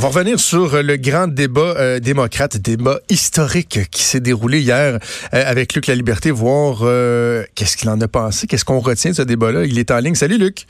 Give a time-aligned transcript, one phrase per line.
[0.00, 4.94] On va revenir sur le grand débat euh, démocrate, débat historique qui s'est déroulé hier
[4.94, 4.98] euh,
[5.30, 9.16] avec Luc La Liberté, voir euh, qu'est-ce qu'il en a pensé, qu'est-ce qu'on retient de
[9.16, 9.66] ce débat-là.
[9.66, 10.14] Il est en ligne.
[10.14, 10.64] Salut Luc.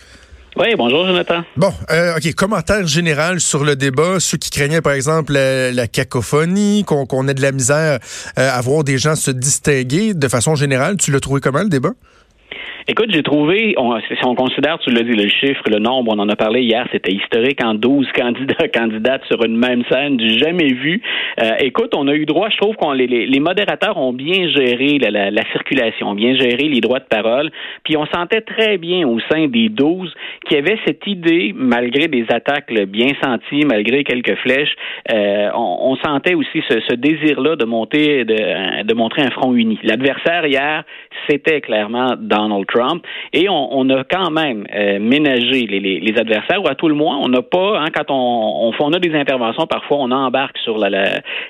[0.56, 1.44] Oui, bonjour Jonathan.
[1.56, 1.72] Bon,
[2.16, 4.18] OK, commentaire général sur le débat.
[4.18, 8.00] Ceux qui craignaient, par exemple, la, cacophonie, qu'on ait de la misère
[8.34, 10.96] à voir des gens se distinguer de façon générale.
[10.96, 11.92] Tu l'as trouvé comment, le débat?
[12.90, 13.76] Écoute, j'ai trouvé,
[14.08, 16.84] si on considère, tu l'as dit, le chiffre, le nombre, on en a parlé hier,
[16.90, 21.00] c'était historique en 12 candidats, candidates sur une même scène, du jamais vu.
[21.40, 24.98] Euh, écoute, on a eu droit, je trouve qu'on les, les, modérateurs ont bien géré
[24.98, 27.52] la, la, circulation, bien géré les droits de parole,
[27.84, 30.12] puis on sentait très bien au sein des 12
[30.48, 34.74] qu'il y avait cette idée, malgré des attaques bien senties, malgré quelques flèches,
[35.12, 39.78] euh, on, sentait aussi ce, ce désir-là de monter, de, de montrer un front uni.
[39.84, 40.82] L'adversaire hier,
[41.28, 42.79] c'était clairement Donald Trump.
[43.32, 47.28] Et on, a quand même euh, ménagé les, adversaires, ou à tout le moins, on
[47.28, 50.90] n'a pas, hein, quand on, on, a des interventions, parfois on embarque sur la,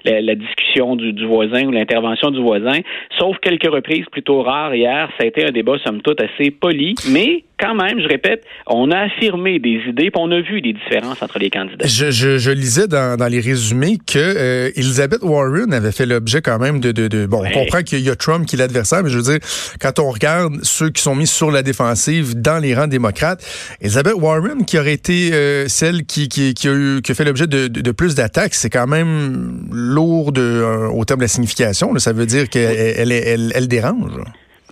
[0.04, 2.80] la, discussion du, du, voisin ou l'intervention du voisin,
[3.18, 5.08] sauf quelques reprises plutôt rares hier.
[5.18, 8.90] Ça a été un débat, somme toute, assez poli, mais quand même, je répète, on
[8.90, 11.86] a affirmé des idées, puis on a vu des différences entre les candidats.
[11.86, 16.58] Je, je, lisais dans, dans, les résumés que euh, Elizabeth Warren avait fait l'objet quand
[16.58, 19.10] même de, de, de bon, on comprend qu'il y a Trump qui est l'adversaire, mais
[19.10, 19.38] je veux dire,
[19.80, 23.44] quand on regarde ceux qui sont mis sur la défensive dans les rangs démocrates,
[23.80, 27.24] Elizabeth Warren qui aurait été euh, celle qui, qui, qui, a eu, qui a fait
[27.24, 31.28] l'objet de, de, plus d'attaques, c'est quand même lourd de, euh, au terme de la
[31.28, 31.92] signification.
[31.92, 34.12] Là, ça veut dire qu'elle elle, elle, elle dérange.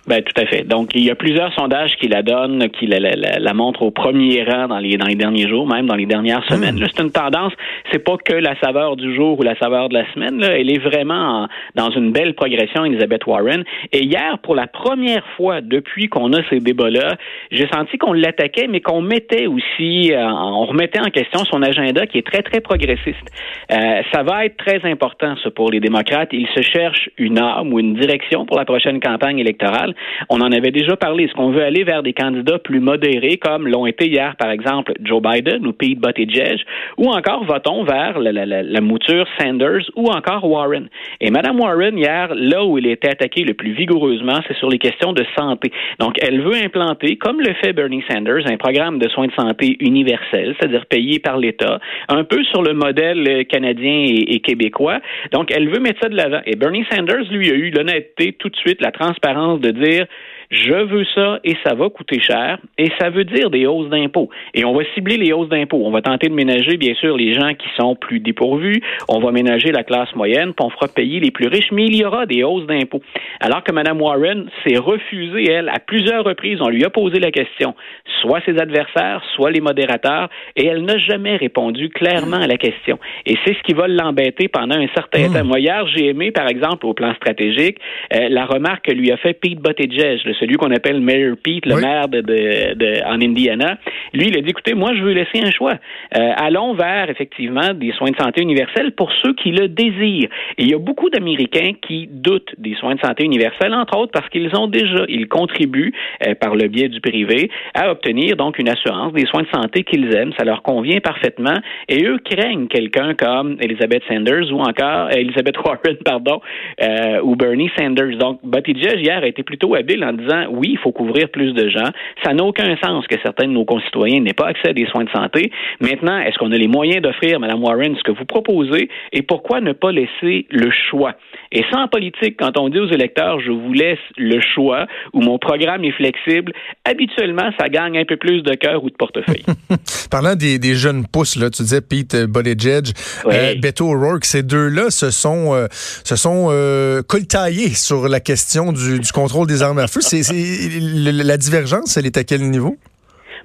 [0.08, 0.66] Ben, tout à fait.
[0.66, 3.90] Donc, il y a plusieurs sondages qui la donnent, qui la, la, la, montrent au
[3.90, 6.54] premier rang dans les, dans les derniers jours, même dans les dernières hmm.
[6.54, 6.78] semaines.
[6.78, 7.52] C'est une tendance,
[7.92, 10.40] c'est pas que la saveur du jour ou la saveur de la semaine.
[10.40, 10.58] Là.
[10.58, 13.64] Elle est vraiment dans une belle progression, Elizabeth Warren.
[13.92, 17.16] Et hier, pour la première fois depuis qu'on a ces débats-là,
[17.50, 22.06] j'ai senti qu'on l'attaquait, mais qu'on mettait aussi, euh, on remettait en question son agenda
[22.06, 23.30] qui est très, très progressiste.
[23.70, 26.30] Euh, ça va être très important, ça, pour les démocrates.
[26.32, 29.94] Ils se cherchent une arme ou une direction pour la prochaine campagne électorale.
[30.28, 31.24] On en avait déjà parlé.
[31.24, 34.92] Est-ce qu'on veut aller vers des candidats plus modérés, comme l'ont été hier, par exemple,
[35.02, 36.60] Joe Biden ou Pete Buttigieg,
[36.96, 40.88] ou encore va-t-on vers la, mouture Sanders ou encore Warren?
[41.20, 44.78] Et Mme Warren, hier, là où il était attaqué le plus vigoureusement, c'est sur les
[44.78, 45.70] questions de santé.
[45.98, 49.76] Donc, elle veut implanter, comme le fait Bernie Sanders, un programme de soins de santé
[49.80, 55.00] universel, c'est-à-dire payé par l'État, un peu sur le modèle canadien et, et québécois.
[55.32, 56.40] Donc, elle veut mettre ça de l'avant.
[56.46, 60.08] Et Bernie Sanders, lui, a eu l'honnêteté tout de suite, la transparence de dire dire
[60.50, 64.30] je veux ça et ça va coûter cher et ça veut dire des hausses d'impôts.
[64.54, 65.82] Et on va cibler les hausses d'impôts.
[65.84, 68.80] On va tenter de ménager, bien sûr, les gens qui sont plus dépourvus.
[69.08, 71.96] On va ménager la classe moyenne, puis on fera payer les plus riches, mais il
[71.96, 73.02] y aura des hausses d'impôts.
[73.40, 77.30] Alors que Mme Warren s'est refusée, elle, à plusieurs reprises, on lui a posé la
[77.30, 77.74] question,
[78.22, 82.98] soit ses adversaires, soit les modérateurs, et elle n'a jamais répondu clairement à la question.
[83.26, 85.32] Et c'est ce qui va l'embêter pendant un certain mmh.
[85.34, 85.44] temps.
[85.44, 87.78] Moi, hier, j'ai aimé, par exemple, au plan stratégique,
[88.14, 91.66] euh, la remarque que lui a fait Pete Buttigieg, le celui qu'on appelle Mayor Pete,
[91.66, 93.78] le maire de, de, en Indiana,
[94.12, 95.74] lui, il a dit, écoutez, moi, je veux laisser un choix.
[96.16, 100.28] Euh, allons vers, effectivement, des soins de santé universels pour ceux qui le désirent.
[100.56, 104.12] Et il y a beaucoup d'Américains qui doutent des soins de santé universels, entre autres
[104.12, 105.92] parce qu'ils ont déjà, ils contribuent
[106.26, 109.84] euh, par le biais du privé à obtenir donc une assurance des soins de santé
[109.84, 110.32] qu'ils aiment.
[110.38, 111.56] Ça leur convient parfaitement.
[111.88, 116.40] Et eux craignent quelqu'un comme Elizabeth Sanders ou encore Elizabeth Warren, pardon,
[116.82, 118.16] euh, ou Bernie Sanders.
[118.16, 121.68] Donc, Buttigieg hier a été plutôt habile en disant oui, il faut couvrir plus de
[121.68, 121.90] gens.
[122.24, 125.04] Ça n'a aucun sens que certains de nos concitoyens n'aient pas accès à des soins
[125.04, 125.50] de santé.
[125.80, 128.88] Maintenant, est-ce qu'on a les moyens d'offrir, Mme Warren, ce que vous proposez?
[129.12, 131.14] Et pourquoi ne pas laisser le choix?
[131.52, 135.38] Et sans politique, quand on dit aux électeurs, je vous laisse le choix ou mon
[135.38, 136.52] programme est flexible,
[136.84, 139.44] habituellement, ça gagne un peu plus de cœur ou de portefeuille.
[140.10, 142.88] Parlant des, jeunes pousses, là, tu disais Pete Buttigieg,
[143.26, 148.72] euh, Beto O'Rourke, ces deux-là se sont, euh, se sont euh, coltaillés sur la question
[148.72, 152.76] du, du contrôle des armes à feu la divergence, elle est à quel niveau?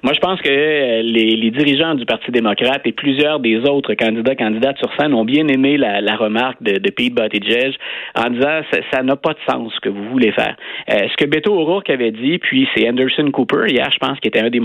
[0.02, 4.34] Moi, je pense que euh, les, dirigeants du Parti démocrate et plusieurs des autres candidats,
[4.34, 7.74] candidates sur scène ont bien aimé la, remarque de, Pete Buttigieg
[8.14, 8.60] en disant
[8.92, 10.56] ça n'a pas de sens ce que vous voulez faire.
[10.90, 14.28] Euh, ce que Beto O'Rourke avait dit, puis c'est Anderson Cooper hier, je pense, qui
[14.28, 14.60] était un des,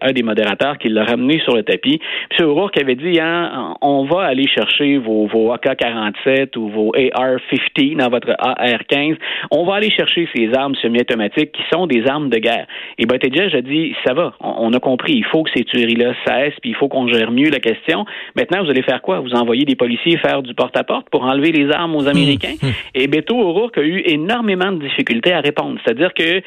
[0.00, 2.00] un des modérateurs qui l'a ramené sur le tapis.
[2.30, 7.96] Puis O'Rourke avait dit hein, on va aller chercher vos, vos AK-47 ou vos AR-50
[7.96, 9.16] dans votre AR-15.
[9.50, 12.66] On va aller chercher ces armes semi-automatiques qui sont des armes de guerre.
[12.98, 16.54] Et Buttigieg a dit ça va, on a compris, il faut que ces tueries-là cessent,
[16.60, 18.04] puis il faut qu'on gère mieux la question.
[18.34, 19.20] Maintenant, vous allez faire quoi?
[19.20, 22.54] Vous envoyez des policiers faire du porte-à-porte pour enlever les armes aux Américains?
[22.62, 22.72] Mmh, mmh.
[22.94, 25.78] Et Beto O'Rourke a eu énormément de difficultés à répondre.
[25.84, 26.42] C'est-à-dire que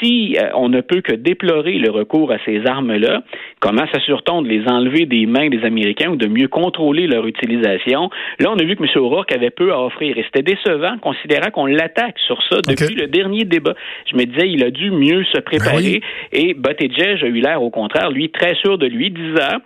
[0.00, 3.22] si euh, on ne peut que déplorer le recours à ces armes-là,
[3.60, 8.10] comment s'assure-t-on de les enlever des mains des Américains ou de mieux contrôler leur utilisation?
[8.38, 8.88] Là, on a vu que M.
[8.96, 10.16] O'Rourke avait peu à offrir.
[10.18, 13.74] Et c'était décevant, considérant qu'on l'attaque sur ça depuis le dernier débat.
[14.10, 16.00] Je me disais, il a dû mieux se préparer.
[16.32, 19.58] Ben Et Buttigieg a eu l'air, au contraire, lui, très sûr de lui, disant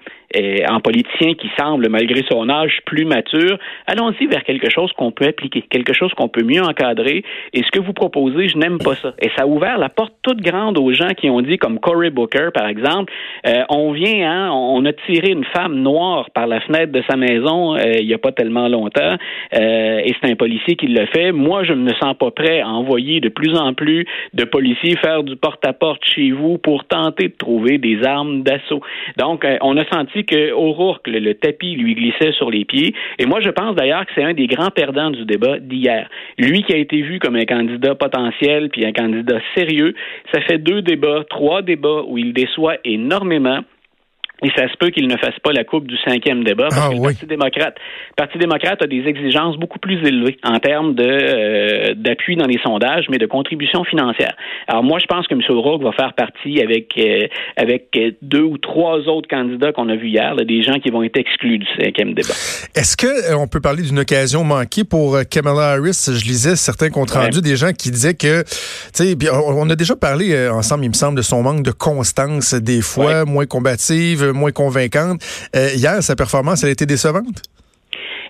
[0.69, 5.27] en politicien qui semble, malgré son âge, plus mature, allons-y vers quelque chose qu'on peut
[5.27, 7.25] appliquer, quelque chose qu'on peut mieux encadrer.
[7.53, 9.15] Et ce que vous proposez, je n'aime pas ça.
[9.21, 12.11] Et ça a ouvert la porte toute grande aux gens qui ont dit, comme Cory
[12.11, 13.13] Booker, par exemple,
[13.47, 17.17] euh, on vient, hein, on a tiré une femme noire par la fenêtre de sa
[17.17, 19.17] maison euh, il n'y a pas tellement longtemps,
[19.55, 21.33] euh, et c'est un policier qui le fait.
[21.33, 24.97] Moi, je ne me sens pas prêt à envoyer de plus en plus de policiers
[24.97, 28.81] faire du porte-à-porte chez vous pour tenter de trouver des armes d'assaut.
[29.17, 32.95] Donc, on a senti que O'Rourke, le, tapis lui glissait sur les pieds.
[33.19, 36.09] Et moi, je pense d'ailleurs que c'est un des grands perdants du débat d'hier.
[36.39, 39.95] Lui qui a été vu comme un candidat potentiel puis un candidat sérieux,
[40.33, 43.61] ça fait deux débats, trois débats où il déçoit énormément.
[44.43, 46.91] Et ça se peut qu'il ne fasse pas la coupe du cinquième débat parce ah
[46.91, 47.75] que le Parti démocrate,
[48.17, 52.61] Parti démocrate a des exigences beaucoup plus élevées en termes de euh, d'appui dans les
[52.63, 54.35] sondages, mais de contribution financière.
[54.69, 55.41] Alors moi, je pense que M.
[55.49, 57.27] O'Rourke va faire partie avec euh,
[57.57, 61.17] avec deux ou trois autres candidats qu'on a vus hier, des gens qui vont être
[61.17, 62.35] exclus du cinquième débat.
[62.77, 66.07] Est-ce que euh, on peut parler d'une occasion manquée pour Kamala Harris?
[66.07, 69.97] Je lisais certains comptes rendus des gens qui disaient que, tu sais, on a déjà
[69.97, 74.53] parlé ensemble, il me semble, de son manque de constance, des fois moins combative moins
[74.53, 75.23] convaincante.
[75.57, 77.43] Euh, hier, sa performance, elle a été décevante?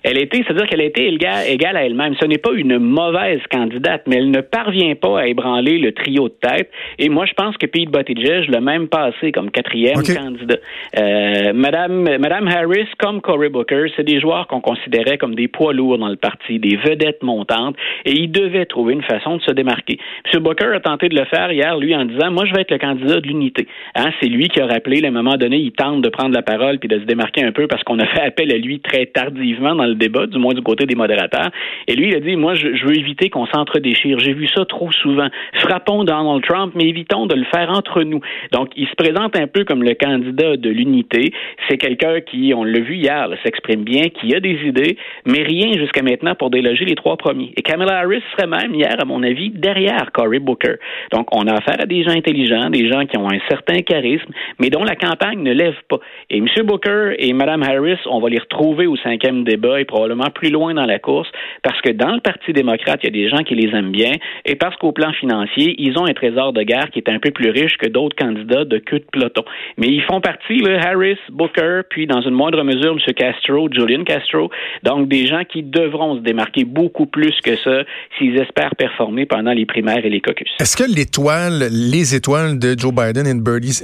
[0.03, 2.15] Elle était, c'est-à-dire qu'elle a été égale, à elle-même.
[2.19, 6.29] Ce n'est pas une mauvaise candidate, mais elle ne parvient pas à ébranler le trio
[6.29, 6.69] de tête.
[6.97, 10.57] Et moi, je pense que Pete Buttigieg l'a même passé comme quatrième candidat.
[10.97, 15.73] Euh, Madame, Madame Harris, comme Cory Booker, c'est des joueurs qu'on considérait comme des poids
[15.73, 17.75] lourds dans le parti, des vedettes montantes,
[18.05, 19.97] et ils devaient trouver une façon de se démarquer.
[20.33, 20.41] M.
[20.41, 22.77] Booker a tenté de le faire hier, lui, en disant, moi, je vais être le
[22.77, 23.67] candidat de l'unité.
[23.95, 26.41] Hein, c'est lui qui a rappelé, à un moment donné, il tente de prendre la
[26.41, 29.05] parole puis de se démarquer un peu parce qu'on a fait appel à lui très
[29.05, 31.49] tardivement dans le débat, du moins du côté des modérateurs.
[31.87, 34.19] Et lui, il a dit, moi, je, veux éviter qu'on s'entre-déchire.
[34.19, 35.27] J'ai vu ça trop souvent.
[35.55, 38.21] Frappons Donald Trump, mais évitons de le faire entre nous.
[38.51, 41.31] Donc, il se présente un peu comme le candidat de l'unité.
[41.67, 45.73] C'est quelqu'un qui, on l'a vu hier, s'exprime bien, qui a des idées, mais rien
[45.73, 47.51] jusqu'à maintenant pour déloger les trois premiers.
[47.57, 50.75] Et Kamala Harris serait même hier, à mon avis, derrière Cory Booker.
[51.11, 54.31] Donc, on a affaire à des gens intelligents, des gens qui ont un certain charisme,
[54.59, 55.99] mais dont la campagne ne lève pas.
[56.29, 56.47] Et M.
[56.63, 60.85] Booker et Mme Harris, on va les retrouver au cinquième débat probablement plus loin dans
[60.85, 61.29] la course
[61.63, 64.13] parce que dans le Parti démocrate, il y a des gens qui les aiment bien
[64.45, 67.31] et parce qu'au plan financier, ils ont un trésor de guerre qui est un peu
[67.31, 69.43] plus riche que d'autres candidats de queue de peloton.
[69.77, 73.13] Mais ils font partie, là, Harris, Booker, puis dans une moindre mesure, M.
[73.13, 74.49] Castro, Julian Castro,
[74.83, 77.83] donc des gens qui devront se démarquer beaucoup plus que ça
[78.17, 80.49] s'ils espèrent performer pendant les primaires et les caucus.
[80.59, 83.33] Est-ce que l'étoile, les étoiles de Joe Biden et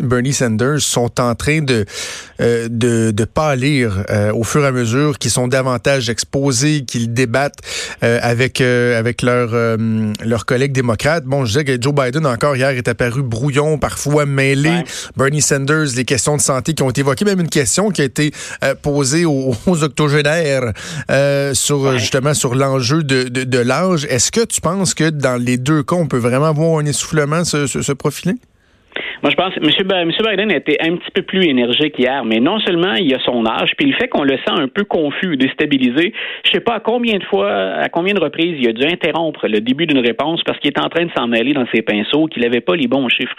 [0.02, 1.86] Bernie, Sanders sont en train de,
[2.42, 7.14] euh, de, de pâlir euh, au fur et à mesure qu'ils sont davantage exposés, qu'ils
[7.14, 7.60] débattent
[8.04, 11.26] euh, avec euh, avec leurs euh, leurs collègues démocrates.
[11.26, 14.84] Bon, je disais que Joe Biden encore hier est apparu brouillon, parfois mêlé.
[15.16, 18.06] Bernie Sanders, les questions de santé qui ont été évoquées, même une question qui a
[18.06, 18.32] été
[18.82, 20.74] posée aux, octogénaires
[21.54, 24.06] sur justement sur l'enjeu de, de, l'âge.
[24.10, 27.44] Est-ce que tu penses que dans les deux cas, on peut vraiment voir un essoufflement
[27.44, 28.36] se, se, se profiler?
[29.24, 30.12] Moi, je pense que M.
[30.30, 33.46] Biden a été un petit peu plus énergique hier, mais non seulement il a son
[33.46, 36.14] âge, puis le fait qu'on le sent un peu confus, déstabilisé.
[36.44, 39.48] Je sais pas à combien de fois, à combien de reprises il a dû interrompre
[39.48, 42.28] le début d'une réponse parce qu'il est en train de s'en mêler dans ses pinceaux,
[42.28, 43.36] qu'il n'avait pas les bons chiffres.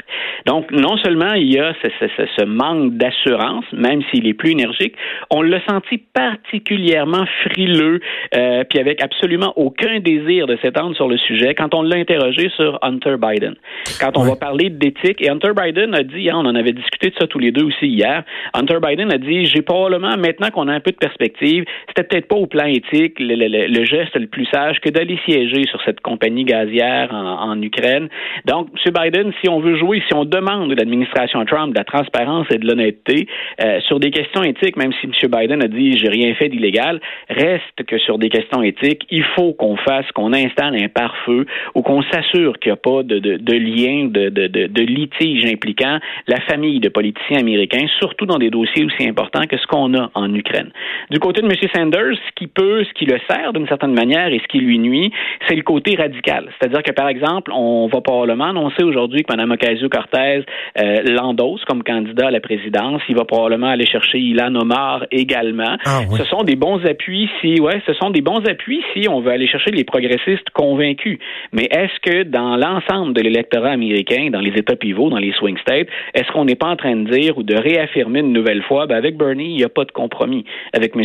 [0.47, 4.95] Donc, non seulement il y a ce, manque d'assurance, même s'il est plus énergique,
[5.31, 8.01] on l'a senti particulièrement frileux,
[8.37, 12.51] euh, puis avec absolument aucun désir de s'étendre sur le sujet quand on l'a interrogé
[12.57, 13.55] sur Hunter Biden.
[14.01, 16.73] Quand on va parler d'éthique, et Hunter Biden Biden a dit, hein, on en avait
[16.73, 18.23] discuté de ça tous les deux aussi hier,
[18.55, 22.29] Hunter Biden a dit, j'ai probablement, maintenant qu'on a un peu de perspective, c'était peut-être
[22.29, 26.45] pas au plan éthique le, geste le plus sage que d'aller siéger sur cette compagnie
[26.45, 28.09] gazière en, Ukraine.
[28.45, 28.93] Donc, M.
[28.93, 32.59] Biden, si on veut jouer, si on demande de l'administration Trump de la transparence et
[32.59, 33.27] de l'honnêteté
[33.63, 35.13] euh, sur des questions éthiques, même si M.
[35.31, 39.55] Biden a dit, j'ai rien fait d'illégal, reste que sur des questions éthiques, il faut
[39.55, 43.17] qu'on fasse, qu'on installe un pare-feu ou qu'on s'assure qu'il n'y a pas de,
[43.57, 49.09] lien, de, de litige impliquant la famille de politiciens américains, surtout dans des dossiers aussi
[49.09, 50.71] importants que ce qu'on a en Ukraine.
[51.11, 51.55] Du côté de M.
[51.75, 54.79] Sanders, ce qui peut, ce qui le sert d'une certaine manière et ce qui lui
[54.79, 55.13] nuit,
[55.49, 56.51] c'est le côté radical.
[56.59, 60.45] C'est-à-dire que, par exemple, on va probablement annoncer aujourd'hui que Mme Ocasio-Cortez
[60.79, 63.03] euh, l'endosse comme candidat à la présidence.
[63.09, 65.77] Il va probablement aller chercher Ilan Omar également.
[65.87, 69.21] Ah, ce sont des bons appuis si, ouais, ce sont des bons appuis si on
[69.21, 71.19] veut aller chercher les progressistes convaincus.
[71.53, 76.31] Mais est-ce que dans l'ensemble de l'électorat américain, dans les États pivots, dans les est-ce
[76.33, 79.17] qu'on n'est pas en train de dire ou de réaffirmer une nouvelle fois, ben avec
[79.17, 80.45] Bernie, il n'y a pas de compromis.
[80.73, 81.05] Avec M.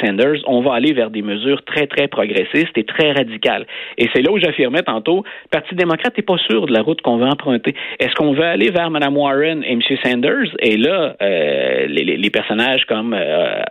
[0.00, 3.66] Sanders, on va aller vers des mesures très, très progressistes et très radicales.
[3.96, 7.00] Et c'est là où j'affirmais tantôt, le Parti démocrate n'est pas sûr de la route
[7.02, 7.74] qu'on veut emprunter.
[7.98, 9.80] Est-ce qu'on veut aller vers Mme Warren et M.
[10.04, 10.54] Sanders?
[10.60, 13.62] Et là, euh, les, les, personnages comme euh,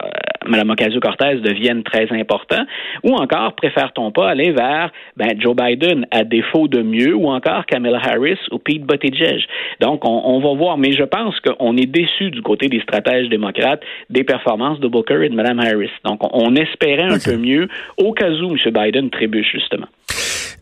[0.47, 2.65] Mme Ocasio-Cortez deviennent très importants?
[3.03, 7.65] Ou encore, préfère-t-on pas aller vers ben, Joe Biden à défaut de mieux, ou encore
[7.65, 9.45] Kamala Harris ou Pete Buttigieg?
[9.79, 10.77] Donc, on, on va voir.
[10.77, 15.25] Mais je pense qu'on est déçu du côté des stratèges démocrates des performances de Booker
[15.25, 15.91] et de Mme Harris.
[16.05, 18.57] Donc, on, espérait un peu mieux au cas où M.
[18.73, 19.87] Biden trébuche, justement.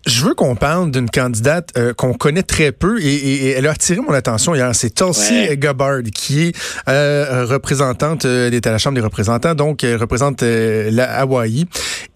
[0.05, 4.01] Je veux qu'on parle d'une candidate euh, qu'on connaît très peu et, elle a attiré
[4.01, 4.69] mon attention hier.
[4.75, 6.55] C'est Tulsi Gabbard qui est
[6.87, 11.65] euh, représentante euh, à la Chambre des représentants, donc elle représente euh, la Hawaï.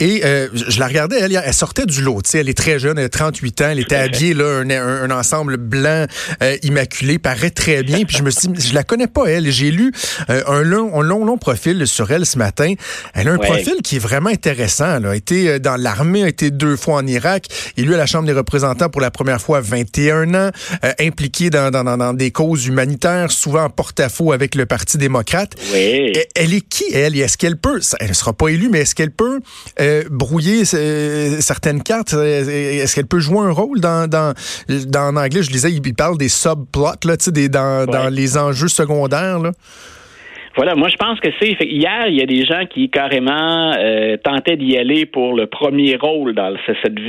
[0.02, 0.22] Et
[0.54, 2.22] je la regardais, elle, elle sortait du lot.
[2.34, 5.58] Elle est très jeune, elle a 38 ans, elle était habillée là un, un, ensemble
[5.58, 6.06] blanc
[6.64, 8.06] immaculé, paraît très bien.
[8.06, 9.52] Puis je me suis dit, je la connais pas elle.
[9.52, 9.92] J'ai lu
[10.30, 12.76] un long, un long, long profil sur elle ce matin.
[13.14, 14.96] Elle a un profil qui est vraiment intéressant.
[14.96, 17.48] Elle a été dans l'armée, a été deux fois en Irak
[17.80, 20.52] élu à la Chambre des représentants pour la première fois à 21 ans,
[20.84, 25.56] euh, impliqué dans, dans, dans, des causes humanitaires, souvent en porte-à-faux avec le Parti démocrate.
[25.74, 26.14] Oui.
[26.36, 27.18] Elle est qui, elle?
[27.18, 29.40] Est-ce qu'elle peut, elle ne sera pas élue, mais est-ce qu'elle peut
[29.80, 32.14] euh, brouiller euh, certaines cartes?
[32.14, 34.34] Est-ce qu'elle peut jouer un rôle dans, dans,
[34.88, 38.68] dans en anglais, je disais, il parle des subplots, là, des, dans, dans les enjeux
[38.68, 39.52] secondaires, là?
[40.56, 44.18] Voilà, moi je pense que c'est hier il y a des gens qui carrément euh,
[44.18, 47.00] tentaient d'y aller pour le premier rôle dans cette, cette